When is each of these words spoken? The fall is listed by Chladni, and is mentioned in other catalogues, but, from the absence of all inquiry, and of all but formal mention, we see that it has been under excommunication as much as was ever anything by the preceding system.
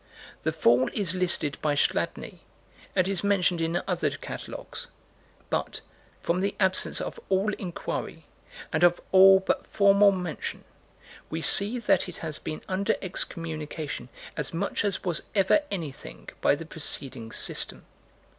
The 0.41 0.51
fall 0.51 0.89
is 0.93 1.13
listed 1.13 1.59
by 1.61 1.75
Chladni, 1.75 2.39
and 2.95 3.07
is 3.07 3.23
mentioned 3.23 3.61
in 3.61 3.83
other 3.87 4.09
catalogues, 4.09 4.87
but, 5.51 5.81
from 6.23 6.39
the 6.39 6.55
absence 6.59 6.99
of 6.99 7.19
all 7.29 7.53
inquiry, 7.59 8.25
and 8.73 8.81
of 8.81 8.99
all 9.11 9.39
but 9.41 9.67
formal 9.67 10.11
mention, 10.11 10.63
we 11.29 11.43
see 11.43 11.77
that 11.77 12.09
it 12.09 12.17
has 12.17 12.39
been 12.39 12.63
under 12.67 12.95
excommunication 13.03 14.09
as 14.35 14.55
much 14.55 14.83
as 14.83 15.03
was 15.03 15.21
ever 15.35 15.59
anything 15.69 16.29
by 16.41 16.55
the 16.55 16.65
preceding 16.65 17.31
system. 17.31 17.85